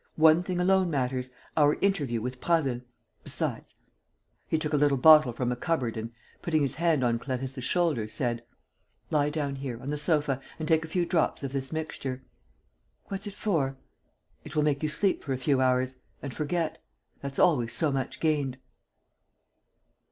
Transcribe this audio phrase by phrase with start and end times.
[0.17, 2.81] One thing alone matters: our interview with Prasville.
[3.23, 3.75] Besides...."
[4.47, 8.07] He took a little bottle from a cupboard and, putting his hand on Clarisse's shoulder,
[8.07, 8.43] said:
[9.11, 12.23] "Lie down here, on the sofa, and take a few drops of this mixture."
[13.09, 13.77] "What's it for?"
[14.43, 15.97] "It will make you sleep for a few hours...
[16.19, 16.81] and forget.
[17.21, 18.57] That's always so much gained."